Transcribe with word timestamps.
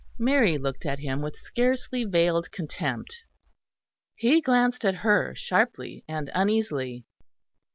Mary 0.17 0.57
looked 0.57 0.83
at 0.83 0.97
him 0.97 1.21
with 1.21 1.37
scarcely 1.37 2.05
veiled 2.05 2.51
contempt. 2.51 3.17
He 4.15 4.41
glanced 4.41 4.83
at 4.83 4.95
her 5.05 5.35
sharply 5.35 6.03
and 6.07 6.31
uneasily. 6.33 7.05